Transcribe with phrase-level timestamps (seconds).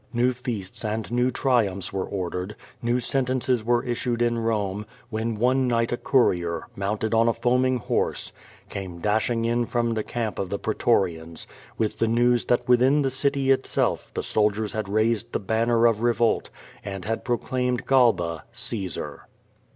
[0.15, 5.35] New feasts and new triumphs were or dered, new sentences were issued in Kome, when
[5.35, 5.95] one night a.
[5.97, 8.31] courier, mounted on a foaming horse,
[8.67, 11.45] came dashing in front the camp of the pretorians
[11.77, 16.01] with the news that within the city itself the soldiers had raised the banner of
[16.01, 16.49] revolt
[16.83, 19.27] and had pro claimed Galba, Caesar.